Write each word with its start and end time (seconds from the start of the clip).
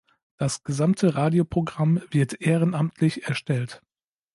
Das 0.37 0.63
gesamte 0.63 1.13
Radioprogramm 1.13 2.01
wird 2.09 2.41
ehrenamtlich 2.41 3.25
erstellt. 3.27 3.83